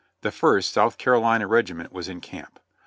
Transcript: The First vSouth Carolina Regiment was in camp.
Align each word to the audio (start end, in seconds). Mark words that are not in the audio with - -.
The 0.21 0.31
First 0.31 0.73
vSouth 0.73 0.97
Carolina 0.97 1.45
Regiment 1.45 1.91
was 1.91 2.09
in 2.09 2.21
camp. 2.21 2.59